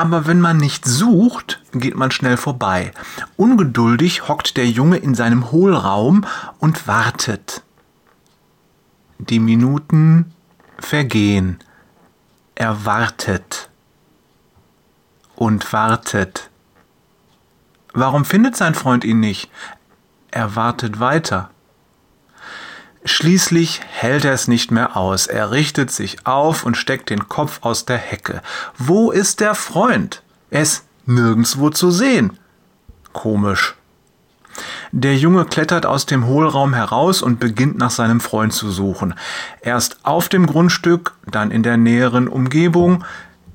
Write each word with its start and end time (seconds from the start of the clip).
Aber 0.00 0.26
wenn 0.26 0.40
man 0.40 0.56
nicht 0.56 0.86
sucht, 0.86 1.60
geht 1.72 1.94
man 1.94 2.10
schnell 2.10 2.38
vorbei. 2.38 2.92
Ungeduldig 3.36 4.28
hockt 4.28 4.56
der 4.56 4.66
Junge 4.66 4.96
in 4.96 5.14
seinem 5.14 5.52
Hohlraum 5.52 6.24
und 6.58 6.86
wartet. 6.86 7.62
Die 9.18 9.40
Minuten 9.40 10.32
vergehen. 10.78 11.58
Er 12.54 12.86
wartet 12.86 13.68
und 15.36 15.70
wartet. 15.70 16.48
Warum 17.92 18.24
findet 18.24 18.56
sein 18.56 18.74
Freund 18.74 19.04
ihn 19.04 19.20
nicht? 19.20 19.50
Er 20.30 20.56
wartet 20.56 20.98
weiter. 20.98 21.50
Schließlich 23.04 23.80
hält 23.88 24.24
er 24.26 24.32
es 24.32 24.46
nicht 24.46 24.70
mehr 24.70 24.96
aus. 24.96 25.26
Er 25.26 25.50
richtet 25.50 25.90
sich 25.90 26.26
auf 26.26 26.64
und 26.64 26.76
steckt 26.76 27.08
den 27.08 27.28
Kopf 27.28 27.60
aus 27.62 27.86
der 27.86 27.96
Hecke. 27.96 28.42
Wo 28.76 29.10
ist 29.10 29.40
der 29.40 29.54
Freund? 29.54 30.22
Er 30.50 30.62
ist 30.62 30.84
nirgendswo 31.06 31.70
zu 31.70 31.90
sehen. 31.90 32.38
Komisch. 33.12 33.74
Der 34.92 35.16
Junge 35.16 35.44
klettert 35.46 35.86
aus 35.86 36.04
dem 36.04 36.26
Hohlraum 36.26 36.74
heraus 36.74 37.22
und 37.22 37.40
beginnt 37.40 37.78
nach 37.78 37.90
seinem 37.90 38.20
Freund 38.20 38.52
zu 38.52 38.70
suchen. 38.70 39.14
Erst 39.62 40.04
auf 40.04 40.28
dem 40.28 40.46
Grundstück, 40.46 41.14
dann 41.26 41.50
in 41.50 41.62
der 41.62 41.76
näheren 41.76 42.28
Umgebung. 42.28 43.04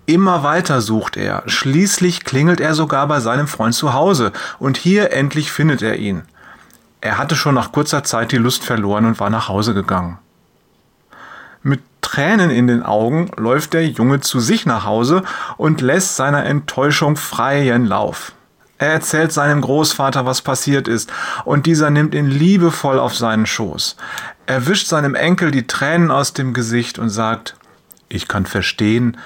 Immer 0.08 0.44
weiter 0.44 0.82
sucht 0.82 1.18
er. 1.18 1.44
Schließlich 1.46 2.24
klingelt 2.24 2.62
er 2.62 2.74
sogar 2.74 3.08
bei 3.08 3.20
seinem 3.20 3.48
Freund 3.48 3.76
zu 3.76 3.94
Hause. 3.94 4.32
Und 4.60 4.78
hier 4.78 5.12
endlich 5.12 5.52
findet 5.52 5.82
er 5.82 5.98
ihn. 5.98 6.24
Er 7.06 7.20
hatte 7.20 7.36
schon 7.36 7.54
nach 7.54 7.72
kurzer 7.72 8.04
Zeit 8.04 8.32
die 8.32 8.38
Lust 8.38 8.64
verloren 8.64 9.06
und 9.06 9.20
war 9.20 9.30
nach 9.30 9.48
Hause 9.48 9.76
gegangen. 9.76 10.18
Mit 11.62 11.82
Tränen 12.02 12.50
in 12.50 12.66
den 12.66 12.82
Augen 12.82 13.30
läuft 13.38 13.74
der 13.74 13.88
Junge 13.88 14.22
zu 14.22 14.40
sich 14.40 14.66
nach 14.66 14.86
Hause 14.86 15.22
und 15.58 15.82
lässt 15.82 16.16
seiner 16.16 16.46
Enttäuschung 16.46 17.16
freien 17.16 17.86
Lauf. 17.86 18.32
Er 18.80 18.92
erzählt 18.92 19.32
seinem 19.32 19.62
Großvater, 19.62 20.26
was 20.26 20.42
passiert 20.42 20.88
ist, 20.88 21.14
und 21.44 21.68
dieser 21.68 21.92
nimmt 21.92 22.16
ihn 22.16 22.26
liebevoll 22.26 22.98
auf 22.98 23.16
seinen 23.16 23.46
Schoß. 23.46 23.98
Er 24.48 24.66
wischt 24.66 24.88
seinem 24.88 25.14
Enkel 25.14 25.52
die 25.52 25.68
Tränen 25.68 26.10
aus 26.10 26.34
dem 26.34 26.56
Gesicht 26.56 26.98
und 26.98 27.10
sagt, 27.12 27.56
ich 28.10 28.28
kann 28.28 28.48
verstehen, 28.48 29.18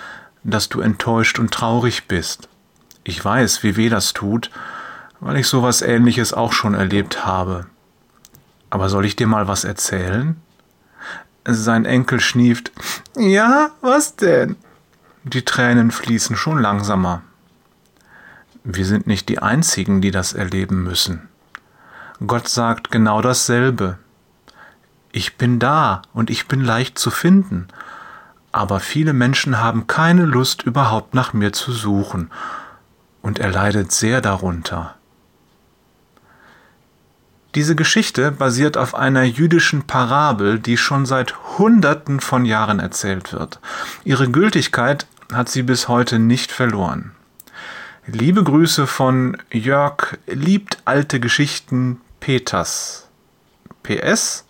dass 0.43 0.67
du 0.67 0.81
enttäuscht 0.81 1.39
und 1.39 1.51
traurig 1.51 2.09
bist. 2.09 2.49
Ich 3.05 3.23
weiß, 3.23 3.63
wie 3.63 3.77
weh 3.77 3.87
das 3.87 4.11
tut, 4.11 4.51
weil 5.19 5.37
ich 5.37 5.47
sowas 5.47 5.81
ähnliches 5.81 6.33
auch 6.33 6.53
schon 6.53 6.73
erlebt 6.73 7.25
habe. 7.25 7.65
Aber 8.69 8.89
soll 8.89 9.05
ich 9.05 9.15
dir 9.15 9.27
mal 9.27 9.47
was 9.47 9.63
erzählen? 9.63 10.39
Sein 11.45 11.85
Enkel 11.85 12.19
schnieft. 12.19 12.71
Ja, 13.17 13.71
was 13.81 14.15
denn? 14.15 14.55
Die 15.23 15.43
Tränen 15.43 15.91
fließen 15.91 16.35
schon 16.35 16.59
langsamer. 16.61 17.21
Wir 18.63 18.85
sind 18.85 19.07
nicht 19.07 19.29
die 19.29 19.39
Einzigen, 19.39 20.01
die 20.01 20.11
das 20.11 20.33
erleben 20.33 20.83
müssen. 20.83 21.27
Gott 22.25 22.47
sagt 22.47 22.91
genau 22.91 23.21
dasselbe. 23.21 23.97
Ich 25.11 25.37
bin 25.37 25.57
da 25.59 26.01
und 26.13 26.29
ich 26.29 26.47
bin 26.47 26.63
leicht 26.63 26.99
zu 26.99 27.09
finden, 27.09 27.67
aber 28.51 28.79
viele 28.79 29.13
Menschen 29.13 29.59
haben 29.59 29.87
keine 29.87 30.25
Lust 30.25 30.61
überhaupt 30.63 31.13
nach 31.13 31.33
mir 31.33 31.53
zu 31.53 31.71
suchen, 31.71 32.29
und 33.21 33.39
er 33.39 33.51
leidet 33.51 33.91
sehr 33.91 34.21
darunter. 34.21 34.95
Diese 37.55 37.75
Geschichte 37.75 38.31
basiert 38.31 38.77
auf 38.77 38.93
einer 38.93 39.23
jüdischen 39.23 39.83
Parabel, 39.83 40.59
die 40.59 40.77
schon 40.77 41.05
seit 41.05 41.57
Hunderten 41.57 42.19
von 42.19 42.45
Jahren 42.45 42.79
erzählt 42.79 43.33
wird. 43.33 43.59
Ihre 44.03 44.29
Gültigkeit 44.29 45.07
hat 45.33 45.49
sie 45.49 45.63
bis 45.63 45.87
heute 45.87 46.19
nicht 46.19 46.51
verloren. 46.51 47.11
Liebe 48.05 48.43
Grüße 48.43 48.87
von 48.87 49.37
Jörg 49.51 50.17
liebt 50.27 50.79
alte 50.85 51.19
Geschichten 51.19 52.01
Peters. 52.19 53.07
PS 53.81 54.45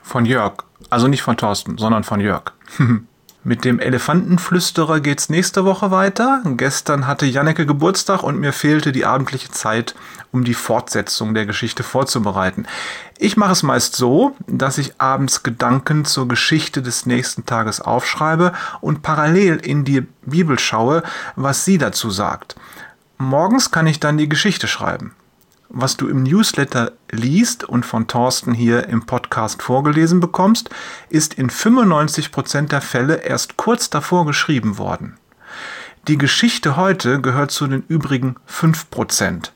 von 0.00 0.26
Jörg, 0.26 0.64
also 0.90 1.08
nicht 1.08 1.22
von 1.22 1.36
Thorsten, 1.36 1.78
sondern 1.78 2.04
von 2.04 2.20
Jörg. 2.20 2.52
Mit 3.46 3.66
dem 3.66 3.78
Elefantenflüsterer 3.78 5.00
geht's 5.00 5.28
nächste 5.28 5.66
Woche 5.66 5.90
weiter. 5.90 6.40
Gestern 6.56 7.06
hatte 7.06 7.26
Janneke 7.26 7.66
Geburtstag 7.66 8.22
und 8.22 8.40
mir 8.40 8.54
fehlte 8.54 8.90
die 8.90 9.04
abendliche 9.04 9.50
Zeit, 9.50 9.94
um 10.32 10.44
die 10.44 10.54
Fortsetzung 10.54 11.34
der 11.34 11.44
Geschichte 11.44 11.82
vorzubereiten. 11.82 12.66
Ich 13.18 13.36
mache 13.36 13.52
es 13.52 13.62
meist 13.62 13.96
so, 13.96 14.34
dass 14.46 14.78
ich 14.78 14.98
abends 14.98 15.42
Gedanken 15.42 16.06
zur 16.06 16.26
Geschichte 16.26 16.80
des 16.80 17.04
nächsten 17.04 17.44
Tages 17.44 17.82
aufschreibe 17.82 18.54
und 18.80 19.02
parallel 19.02 19.56
in 19.56 19.84
die 19.84 20.06
Bibel 20.22 20.58
schaue, 20.58 21.02
was 21.36 21.66
sie 21.66 21.76
dazu 21.76 22.08
sagt. 22.08 22.56
Morgens 23.18 23.70
kann 23.70 23.86
ich 23.86 24.00
dann 24.00 24.16
die 24.16 24.30
Geschichte 24.30 24.68
schreiben 24.68 25.14
was 25.74 25.96
du 25.96 26.08
im 26.08 26.22
Newsletter 26.22 26.92
liest 27.10 27.64
und 27.64 27.84
von 27.84 28.06
Thorsten 28.06 28.54
hier 28.54 28.88
im 28.88 29.06
Podcast 29.06 29.62
vorgelesen 29.62 30.20
bekommst, 30.20 30.70
ist 31.10 31.34
in 31.34 31.50
95% 31.50 32.68
der 32.68 32.80
Fälle 32.80 33.16
erst 33.16 33.56
kurz 33.56 33.90
davor 33.90 34.24
geschrieben 34.24 34.78
worden. 34.78 35.16
Die 36.06 36.18
Geschichte 36.18 36.76
heute 36.76 37.20
gehört 37.20 37.50
zu 37.50 37.66
den 37.66 37.82
übrigen 37.88 38.36
5%. 38.48 39.50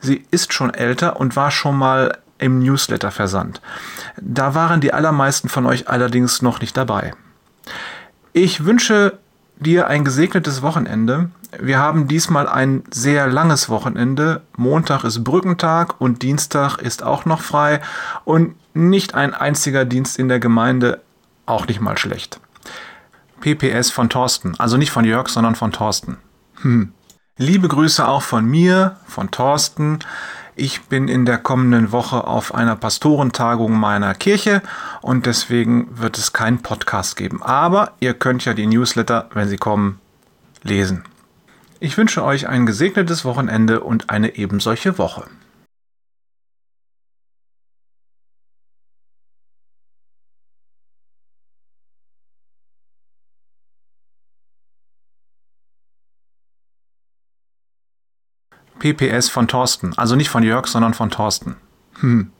Sie 0.00 0.24
ist 0.30 0.52
schon 0.52 0.72
älter 0.72 1.18
und 1.18 1.34
war 1.34 1.50
schon 1.50 1.76
mal 1.76 2.18
im 2.38 2.60
Newsletter 2.60 3.10
versandt. 3.10 3.60
Da 4.20 4.54
waren 4.54 4.80
die 4.80 4.92
allermeisten 4.92 5.48
von 5.48 5.66
euch 5.66 5.88
allerdings 5.88 6.42
noch 6.42 6.60
nicht 6.60 6.76
dabei. 6.76 7.14
Ich 8.32 8.64
wünsche 8.64 9.18
dir 9.56 9.88
ein 9.88 10.04
gesegnetes 10.04 10.62
Wochenende. 10.62 11.30
Wir 11.60 11.78
haben 11.78 12.08
diesmal 12.08 12.48
ein 12.48 12.84
sehr 12.90 13.26
langes 13.26 13.68
Wochenende. 13.68 14.42
Montag 14.56 15.04
ist 15.04 15.24
Brückentag 15.24 16.00
und 16.00 16.22
Dienstag 16.22 16.78
ist 16.78 17.02
auch 17.02 17.24
noch 17.24 17.40
frei 17.40 17.80
und 18.24 18.54
nicht 18.74 19.14
ein 19.14 19.34
einziger 19.34 19.84
Dienst 19.84 20.18
in 20.18 20.28
der 20.28 20.40
Gemeinde, 20.40 21.00
auch 21.46 21.66
nicht 21.66 21.80
mal 21.80 21.98
schlecht. 21.98 22.40
PPS 23.40 23.90
von 23.90 24.08
Thorsten, 24.08 24.54
also 24.58 24.76
nicht 24.76 24.90
von 24.90 25.04
Jörg, 25.04 25.28
sondern 25.28 25.54
von 25.54 25.72
Thorsten. 25.72 26.16
Hm. 26.62 26.92
Liebe 27.36 27.68
Grüße 27.68 28.06
auch 28.06 28.22
von 28.22 28.46
mir, 28.46 28.96
von 29.06 29.30
Thorsten. 29.30 29.98
Ich 30.56 30.82
bin 30.82 31.08
in 31.08 31.26
der 31.26 31.38
kommenden 31.38 31.90
Woche 31.90 32.26
auf 32.26 32.54
einer 32.54 32.76
Pastorentagung 32.76 33.72
meiner 33.72 34.14
Kirche 34.14 34.62
und 35.02 35.26
deswegen 35.26 35.88
wird 35.98 36.16
es 36.16 36.32
keinen 36.32 36.62
Podcast 36.62 37.16
geben. 37.16 37.42
Aber 37.42 37.92
ihr 37.98 38.14
könnt 38.14 38.44
ja 38.44 38.54
die 38.54 38.66
Newsletter, 38.66 39.28
wenn 39.34 39.48
sie 39.48 39.56
kommen, 39.56 39.98
lesen. 40.62 41.04
Ich 41.80 41.98
wünsche 41.98 42.24
euch 42.24 42.48
ein 42.48 42.66
gesegnetes 42.66 43.24
Wochenende 43.24 43.80
und 43.80 44.10
eine 44.10 44.36
ebensolche 44.36 44.96
Woche. 44.98 45.26
PPS 58.84 59.30
von 59.30 59.48
Thorsten. 59.48 59.94
Also 59.96 60.14
nicht 60.14 60.28
von 60.28 60.42
Jörg, 60.42 60.66
sondern 60.66 60.92
von 60.92 61.08
Thorsten. 61.08 61.56
Hm. 62.00 62.33